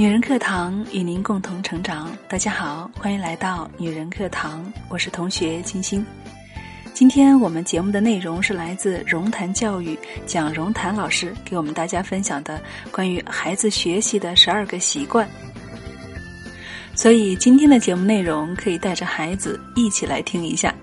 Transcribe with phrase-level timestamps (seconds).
[0.00, 2.10] 女人课堂与您共同成长。
[2.26, 6.02] 大家好，欢迎来到女人课堂，我是同学金星。
[6.94, 12.58] 今天我们节目的内容是来自融谈教育蒋融谈老师给我们大家分享的
[12.90, 15.28] 关于孩子学习的十二个习惯。
[16.94, 20.74] 所以今天的节目内容可以带着孩子一起来听一下。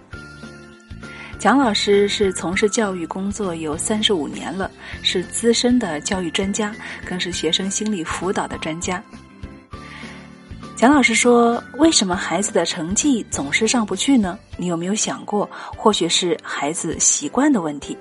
[1.39, 4.71] 蒋老师是从事教育工作有三十五年了，
[5.03, 6.73] 是资深的教育专家，
[7.05, 9.01] 更是学生心理辅导的专家。
[10.75, 14.37] 蒋老师说：“为什么孩子的成绩总是上不去呢？
[14.57, 17.95] 你有没有想过，或许是孩子习惯的问题？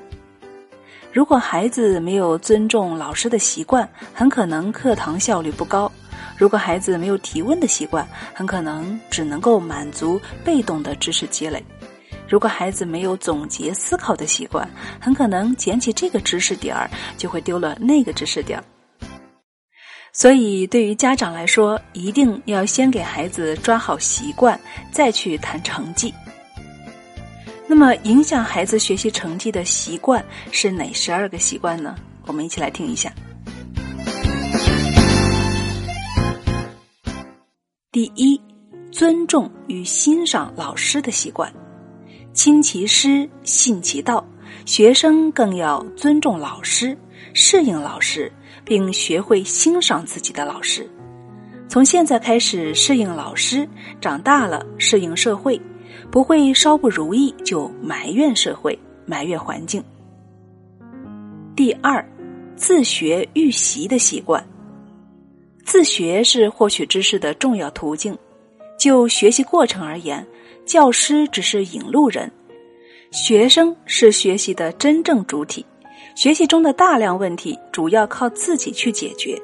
[1.13, 5.91] 如果孩子没有尊重老师的习惯，很可能课堂效率不高；
[6.39, 11.63] 如果孩子没有提问的习惯，很可能只能够满足被动的知识积累。”
[12.29, 14.69] 如果孩子没有总结思考的习惯，
[15.01, 18.65] 很可能捡起这个知识点儿就会丢了那个知识点儿。
[20.13, 24.59] 所以，对于家长来说，一定要先给孩子抓好习惯，
[24.91, 26.13] 再去谈成绩。
[27.67, 31.95] 那么，影响孩子学习成绩的习惯是哪十二个习惯呢？
[32.25, 33.13] 我们一起来听一下。
[37.93, 38.41] 第一，
[38.91, 41.53] 尊重与欣赏老师的习惯。
[42.37, 44.23] 亲其师，信其道。
[44.67, 46.97] 学生更要尊重老师，
[47.33, 48.31] 适应老师，
[48.63, 50.87] 并学会欣赏自己的老师。
[51.67, 53.67] 从现在开始适应老师，
[54.03, 55.59] 长大了适应社会，
[56.11, 59.83] 不会稍不如意就埋怨社会、埋怨环境。
[61.57, 62.07] 第二，
[62.55, 64.47] 自学预习的习惯。
[65.65, 68.17] 自学是获取知识的重要途径。
[68.79, 70.25] 就学习过程而言。
[70.67, 72.29] 教师只是引路人，
[73.13, 75.65] 学生是学习的真正主体。
[76.17, 79.41] 学习中的大量问题主要靠自己去解决。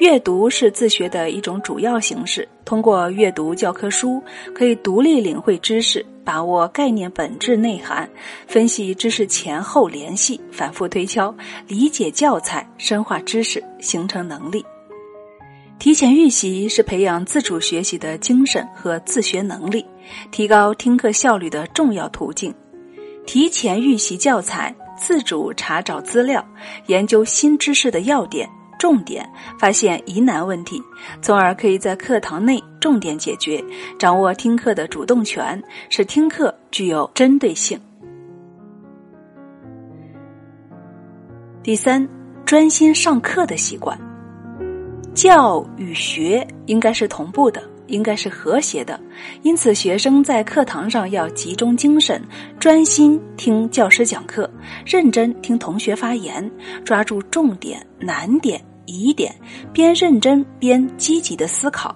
[0.00, 2.48] 阅读是自学的一种主要形式。
[2.64, 4.20] 通过阅读教科书，
[4.52, 8.10] 可以独立领会知识，把握概念本质内涵，
[8.48, 11.32] 分析知识前后联系，反复推敲，
[11.68, 14.64] 理解教材，深化知识，形成能力。
[15.80, 19.82] 提前预习是培养自主学习的精神和自学能力，
[20.30, 22.54] 提高听课效率的重要途径。
[23.24, 26.46] 提前预习教材，自主查找资料，
[26.88, 28.46] 研究新知识的要点、
[28.78, 29.26] 重点，
[29.58, 30.78] 发现疑难问题，
[31.22, 33.64] 从而可以在课堂内重点解决，
[33.98, 37.80] 掌握听课的主动权，使听课具有针对性。
[41.62, 42.06] 第三，
[42.44, 43.98] 专心上课的习惯。
[45.14, 48.98] 教与学应该是同步的，应该是和谐的，
[49.42, 52.22] 因此学生在课堂上要集中精神，
[52.58, 54.48] 专心听教师讲课，
[54.86, 56.48] 认真听同学发言，
[56.84, 59.34] 抓住重点、难点、疑点，
[59.72, 61.94] 边认真边积极的思考。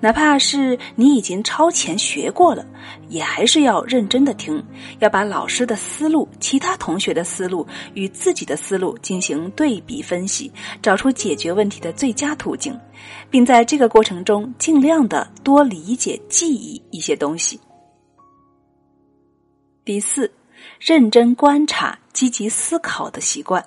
[0.00, 2.66] 哪怕是你已经超前学过了，
[3.08, 4.62] 也还是要认真的听，
[4.98, 12.78] 要把老师的思路、其他同学的思路与自己的思路进行对比分析，找出解决问题的最佳途径，
[13.30, 17.60] 并在这个过程中尽量的多理解、记忆一些东西。
[19.84, 20.30] 第四，
[20.80, 23.64] 认真观察、积极思考的习惯。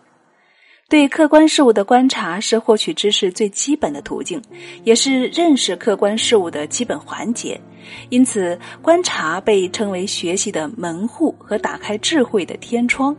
[0.89, 4.41] 对客观事物的观察是获取知识最基本的途径，
[4.83, 7.61] 也是认识客观事物的基本环节。
[8.09, 13.15] 因此，观察被称为学习的门户和打开智慧的天窗。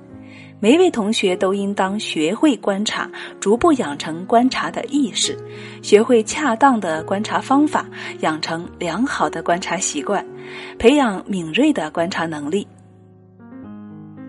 [0.59, 3.09] 每一位同学都应当学会观察，
[3.39, 5.39] 逐步养成观察的意识，
[5.81, 7.87] 学会恰当的观察方法，
[8.19, 10.27] 养成良好的观察习惯，
[10.77, 12.67] 培养敏锐的观察能力。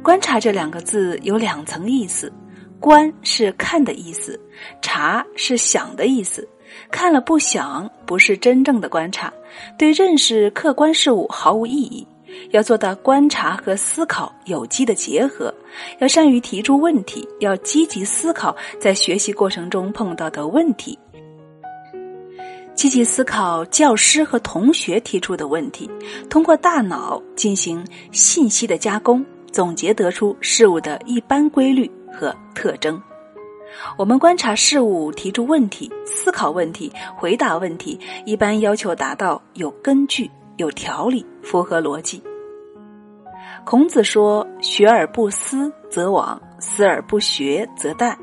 [0.04, 2.32] 观察这两个字有两层意思。
[2.82, 4.38] 观是看的意思，
[4.82, 6.46] 察是想的意思。
[6.90, 9.32] 看了不想，不是真正的观察，
[9.78, 12.06] 对认识客观事物毫无意义。
[12.52, 15.54] 要做到观察和思考有机的结合，
[16.00, 20.98] 要善于提出问题，要积极思考在学习过程中碰到的问题，
[22.74, 25.92] 积极思考教师和同学提出的问题，
[26.30, 31.92] 通过大脑进行信息的加工，总结得出事物的一般规律。
[32.14, 33.02] 和特征，
[33.98, 42.22] 我们观察事物、提出问题、思考问题、回答问题，一般要求达到有根据、有条理、符合逻辑。
[43.64, 48.16] 孔子说：“学而不思则罔，思而不学则殆。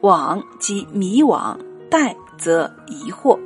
[0.00, 1.56] 罔即迷惘，
[1.90, 3.38] 殆则疑惑。”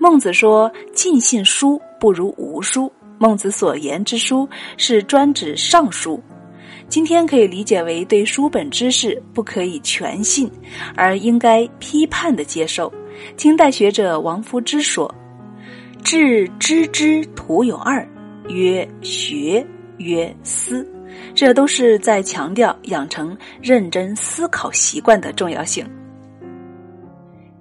[0.00, 6.20] 孟子说：“尽信书不如无书。”孟子所言之书是专指尚书。
[6.88, 10.50] 今天可以理解为对书本知识不可以全信，
[10.94, 12.92] 而应该批判的接受。
[13.36, 15.12] 清代学者王夫之说
[16.04, 18.06] ：“致知之徒有二，
[18.48, 19.66] 曰学，
[19.98, 20.86] 曰思。”
[21.32, 25.84] 这都是在强调养成认真思考习惯的重要性。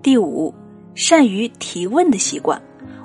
[0.01, 0.53] 第五，
[0.95, 2.59] 善于提问的习惯，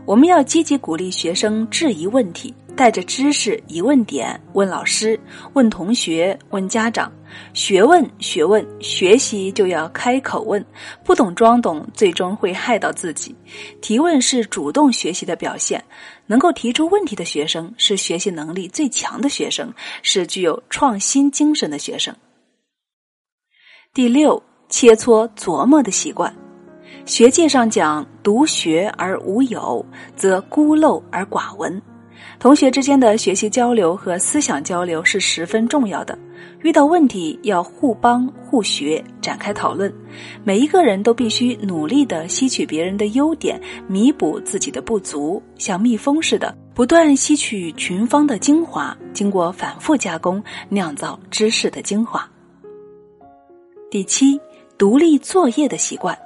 [0.07, 2.53] 我们要积极鼓励学生质疑问题。
[2.79, 5.19] 带着知识疑问点问老师、
[5.55, 7.13] 问同学、问家长，
[7.53, 10.65] 学问学问，学习就要开口问，
[11.03, 13.35] 不懂装懂，最终会害到自己。
[13.81, 15.85] 提问是主动学习的表现，
[16.25, 22.15] 能够提出问题的学生是学习能力最强的学生，是具有创新精神的学生。
[23.93, 26.33] 第六，切磋琢磨的习惯。
[27.05, 29.85] 学界上讲，独学而无友，
[30.15, 31.83] 则孤陋而寡闻。
[32.39, 36.17] 同学之间的学习交流和思想交流是十分重要的。
[36.63, 39.93] 遇到问题要互帮互学，展开讨论。
[40.45, 52.29] 每一个人都必须努力的吸取别人的优点，弥补自己的不足，像蜜蜂似的，不断吸取群芳的精华，经过反复加工，酿造知识的精华。
[53.91, 54.41] 第七，
[54.77, 56.17] 独立作业的习惯。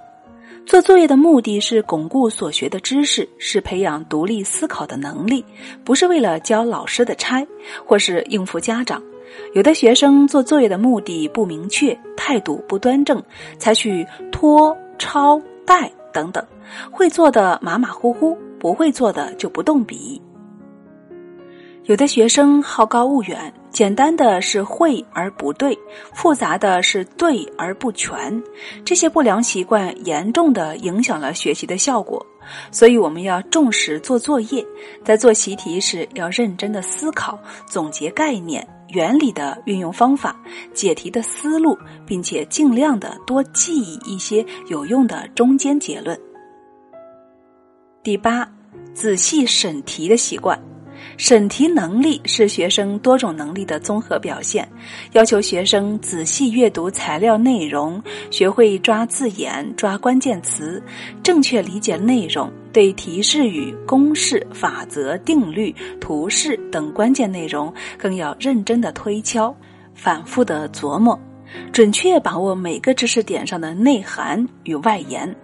[0.64, 5.44] 做作业的目的是巩固所学的知识，是培养独立思考的能力，
[5.84, 7.46] 不是为了交老师的差，
[7.84, 9.02] 或是应付家长。
[9.54, 13.22] 有的学生做作业的目的不明确，态度不端正，
[13.58, 16.44] 采取拖、抄、带等等，
[16.90, 20.20] 会做的马马虎虎，不会做的就不动笔。
[21.84, 23.52] 有的学生好高骛远。
[23.72, 25.76] 简单的是会而不对，
[26.12, 28.40] 复杂的是对而不全。
[28.84, 32.24] 这些不良习惯严重的影响了学习的效果，
[32.70, 34.62] 所以我们要重视做作业，
[35.02, 40.36] 在做习题时要认真的思考、总结概念、原理的运用方法、
[40.74, 41.74] 解题的思路，
[42.06, 46.20] 并且尽量的多记忆一些有用的中间结论。
[48.02, 48.46] 第八，
[48.92, 50.62] 仔细审题的习惯。
[51.16, 54.68] 审题能力是学生多种能力的综合表现，
[55.12, 60.82] 要求学生仔细阅读材料内容，学会抓字眼、抓关键词，
[61.22, 69.54] 正确理解内容，对提示语、公式、法则、定律、图示等关键内容更要认真的推敲，
[69.94, 71.18] 反复的琢磨。
[71.72, 75.34] 准确把握每个知识点上的内涵与外延，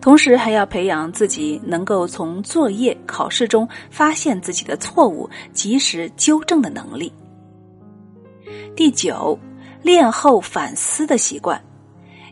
[0.00, 7.12] 同时还要培养自己能够从作业、考试中发现自己的错误，及时纠正的能力。
[8.76, 9.38] 第九，
[9.82, 11.62] 练后反思的习惯。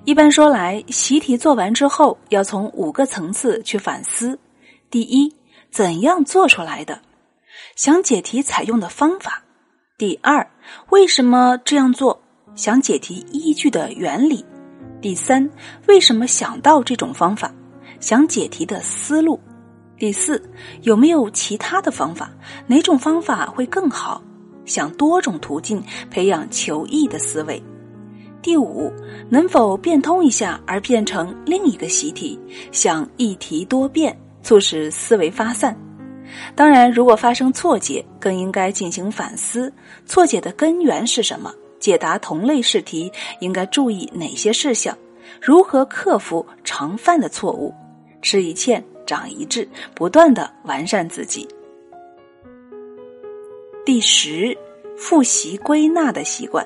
[0.04, 4.38] 一般说来，习题做完之后，要从五个层次去反思：
[4.90, 5.34] 第一，
[5.70, 7.00] 怎样做出来的？
[7.76, 9.44] 想解题采用的方法。
[9.96, 10.50] 第二，
[10.88, 12.21] 为什么这样做？
[12.54, 14.44] 想解题依据的原理，
[15.00, 15.48] 第三，
[15.88, 17.52] 为什么想到这种方法？
[17.98, 19.40] 想解题的思路，
[19.96, 20.42] 第四，
[20.82, 22.30] 有没有其他的方法？
[22.66, 24.22] 哪种方法会更好？
[24.66, 27.62] 想多种途径培养求异的思维。
[28.42, 28.92] 第五，
[29.30, 32.38] 能否变通一下而变成另一个习题？
[32.70, 35.74] 想一题多变，促使思维发散。
[36.54, 39.72] 当然，如果发生错解，更应该进行反思，
[40.04, 41.50] 错解的根源是什么？
[41.82, 44.96] 解答同类试题应该注意哪些事项？
[45.40, 47.74] 如何克服常犯的错误？
[48.22, 51.48] 吃一堑长一智，不断的完善自己。
[53.84, 54.56] 第十，
[54.96, 56.64] 复习归纳的习惯。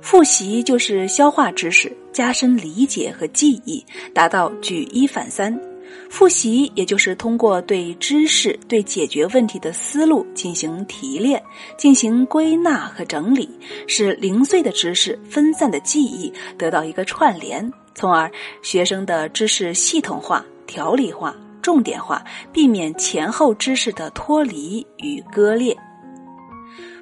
[0.00, 5.60] 复习就是消化知识，加深理解和记忆，达到举一反三。
[6.08, 11.42] 复习也就是通过对知识、对解决问题的思路进行提炼、
[11.76, 13.48] 进行归纳和整理，
[13.86, 18.30] 使零碎的知识、分散的记忆得到一个串联，从而
[18.62, 25.76] 学生的知识系统化、条理化、重点化，避免前后知识的脱离与割裂。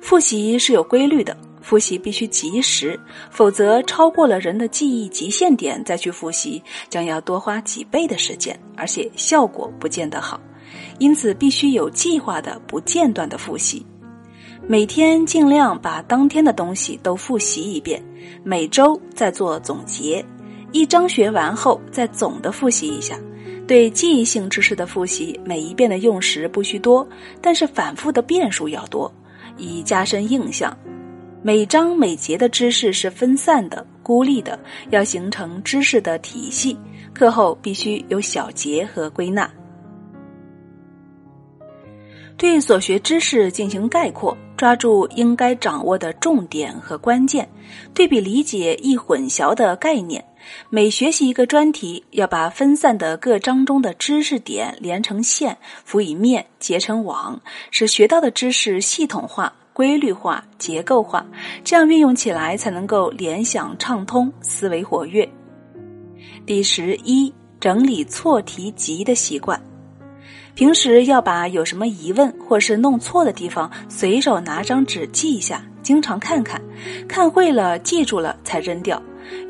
[0.00, 1.36] 复习是有规律的。
[1.60, 2.98] 复习必须及时，
[3.30, 10.40] 否则超过了人的记忆极限点再去复习，将要多花几倍的时间，而且效果不见得好。
[10.98, 13.84] 因此，必须有计划的、不间断的复习。
[14.66, 18.02] 每天尽量把当天的东西都复习一遍，
[18.44, 20.24] 每周再做总结。
[20.72, 23.18] 一章学完后，再总的复习一下。
[23.66, 27.06] 对记忆性知识的复习，每一遍的用时不需多，
[27.40, 29.10] 但是反复的遍数要多，
[29.56, 30.76] 以加深印象。
[31.40, 34.58] 每章每节的知识是分散的、孤立的，
[34.90, 36.76] 要形成知识的体系。
[37.14, 39.48] 课后必须有小结和归纳。
[42.36, 47.48] 对所学知识进行概括，抓住应该掌握的重点和关键，
[47.94, 50.24] 对比理解易混淆的概念。
[50.70, 57.40] 每学习一个专题，要把分散的各章中的知识点连成线，辅以面，结成网，
[57.70, 61.24] 使学到的知识系统化、规律化、结构化，
[61.62, 65.30] 这样运用起来才能够联想畅通，思维活跃。
[66.44, 69.62] 第十一，整理错题集的习惯。
[70.56, 76.60] 平时要把有什么疑问或是弄错的地方，随手拿张纸记一下，经常看看，
[77.06, 79.00] 看会了记住了才扔掉。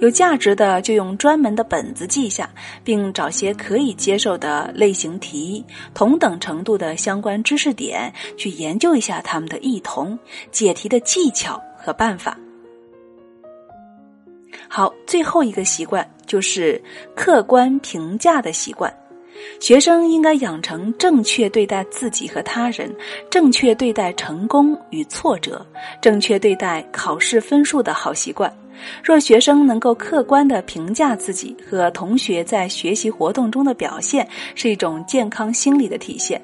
[0.00, 2.48] 有价值的就用专门的本子记下，
[2.84, 10.18] 并找些可以接受的类型题、同等程度的相关知识点去研究一下它们的异同、
[10.50, 12.38] 解题的技巧和办法。
[14.68, 16.82] 好，最后一个习惯就是
[17.16, 18.92] 客观评价的习惯。
[19.60, 22.94] 学生应该养成正确对待自己和他人、
[23.30, 25.64] 正确对待成功与挫折、
[26.00, 28.52] 正确对待考试分数的好习惯。
[29.02, 36.40] 若学生能够客观的评价自己和同学在学习活动中的表现，是一种健康心理的体现。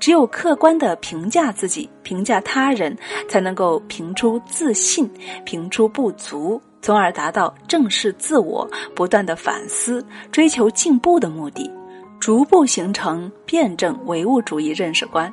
[0.00, 2.96] 只有客观的评价自己、评价他人，
[3.28, 5.08] 才能够评出自信、
[5.44, 11.70] 评出不足，从而达到正视自我、不断的反思、追求进步的目的。
[12.26, 15.32] 逐步形成辩证唯物主义认识观。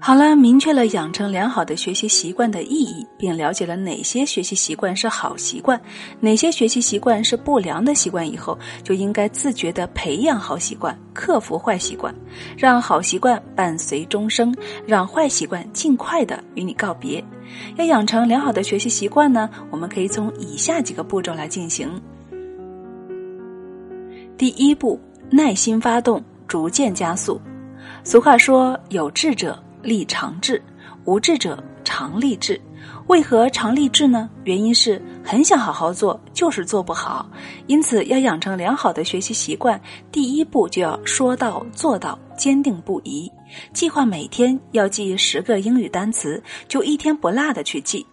[0.00, 5.78] 好了，明确了养成良好的学习习惯的意义，并了解了哪些学习习惯是好习惯，
[6.18, 12.14] 哪些学习习惯是不良的习惯以后，就应该自觉的培养好习惯，克服坏习惯，
[12.56, 17.22] 让好习惯伴随终生，让坏习惯尽快的与你告别。
[17.76, 21.90] 要养成良好的学习习惯呢，我们可以从以下几个步骤来进行。
[24.36, 24.98] 第一步，
[25.30, 27.40] 耐心发动，逐渐加速。
[28.02, 30.60] 俗话说：“有志者立长志，
[31.04, 32.60] 无志者常立志。”
[33.06, 34.28] 为何常立志呢？
[34.44, 37.26] 原因是很想好好做，就是做不好。
[37.66, 43.30] 因此，要养成良好的学习习惯，第一步就要说到做到，坚定不移。
[43.72, 48.04] 计划每天要记十个英语单词，就一天不落的去记。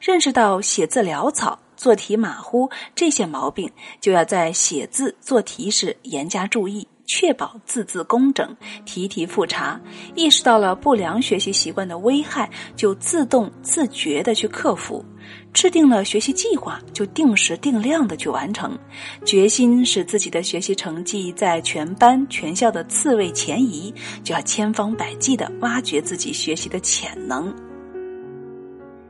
[0.00, 1.58] 认识到写字潦草。
[1.76, 9.80] 做题马虎这些毛病，就要在写字做题时严加注意，确保字字工整，题题复查。
[10.14, 15.04] 意识到了不良学习习惯的危害，就自动自觉的去克服。
[15.52, 18.78] 制定了学习计划，就定时定量的去完成。
[19.24, 23.92] 决心使自己的学习成绩在全班全校的次位前移，
[24.22, 27.52] 就要千方百计的挖掘自己学习的潜能。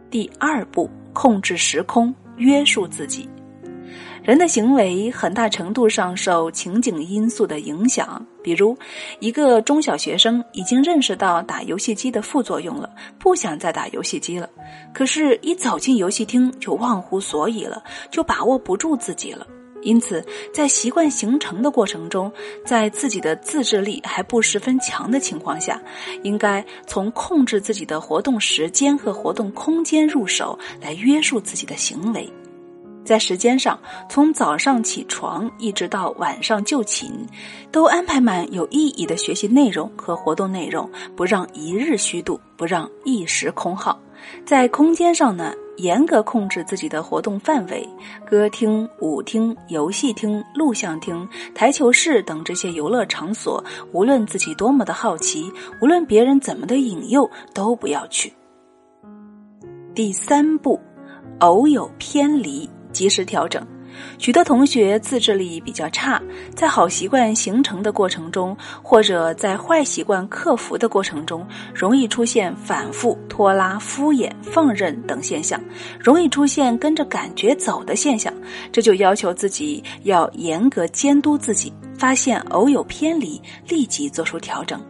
[0.08, 2.14] 第二步，控制时空。
[2.36, 3.28] 约束自己，
[4.22, 8.24] 人的行为很大程度上受情景因素的影响。
[8.42, 8.76] 比如，
[9.18, 12.88] 一个中小学生已经认识到打游戏机的副作用了，
[13.18, 14.48] 不想再打游戏机了。
[14.94, 19.46] 可是，一走进游戏厅就忘乎所以了，就把握不住自己了。
[19.86, 22.30] 因此，在习惯形成的过程中，
[22.64, 25.80] 在自己的自制力还不十分强的情况下，
[26.24, 32.28] 应该从控制自己的活动时间和活动空间入手，来约束自己的行为。
[33.04, 33.78] 在时间上，
[34.10, 37.24] 从早上起床一直到晚上就寝，
[37.70, 43.96] 都安排满有意义的学习内容和活动内容，不让一日虚度，不让一时空耗。
[44.44, 45.52] 在空间上呢？
[45.76, 47.86] 严格控制自己的活动范围，
[48.26, 58.32] 歌厅、舞厅、游戏厅、录像厅、台球室等这些游乐场所，无论自己多么的好奇，无论别人怎么的引诱，都不要去。
[59.94, 60.80] 第三步，
[61.40, 63.62] 偶有偏离，及时调整。
[64.18, 66.20] 许多同学自制力比较差，
[66.54, 75.60] 在好习惯形成的过程中，或者在坏习惯克服的过程中，容易出现反复、拖拉、敷衍、放任等现象，
[75.98, 78.32] 容易出现跟着感觉走的现象。
[78.72, 84.80] 这就要求自己要严格监督自己，发现偶有偏离，立即做出调整。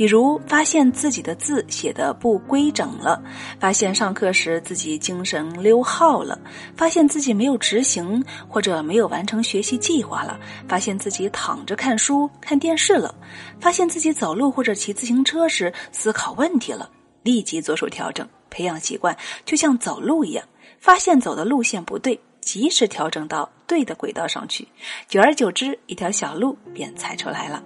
[0.00, 3.22] 比如发现自己的字写的不规整了，
[3.58, 6.40] 发现上课时自己精神溜号了，
[6.74, 13.14] 发现自己没有执行或者没有完成学习计划了，发现自己躺着看书看电视了，
[13.60, 16.88] 发现自己走路或者骑自行车时思考问题了，
[17.22, 19.14] 立即着手调整，培养习惯
[19.44, 20.42] 就像走路一样，
[20.78, 24.66] 发现走的路线不对，及时调整到对的轨道上去，
[25.06, 27.62] 久而久之，一条小路便踩出来了。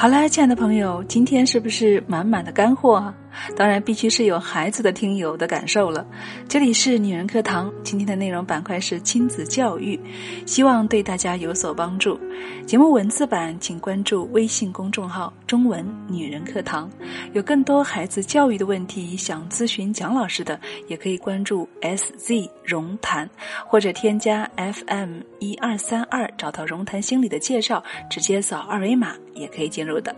[0.00, 3.12] 好啦，亲爱的朋友，今天是不是满满的干货啊？
[3.56, 6.06] 当然必须是有孩子的听友的感受了。
[6.48, 9.98] 这里是女人课堂，今天的内容板块是亲子教育，
[10.46, 12.18] 希望对大家有所帮助。
[12.66, 16.90] 节目文字版请关注微信公众号“中文女人课堂”，
[17.32, 23.28] 有更多孩子教育的问题想咨询蒋老师的，也可以关注 “SZ 荣谈”
[23.66, 30.14] 或者添加 FM 一二三二，找到荣谈心理的介绍，直接扫二维码也可以进入的。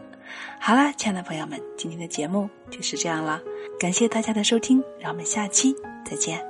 [0.59, 3.41] 好啦，亲爱的朋友们，今天的节目就是这样了，
[3.79, 6.50] 感谢大家的收听，让我们下期再见。